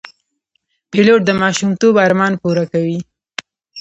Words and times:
پیلوټ 0.91 1.21
د 1.25 1.31
ماشومتوب 1.41 1.93
ارمان 2.05 2.33
پوره 2.41 2.65
کوي. 2.71 2.99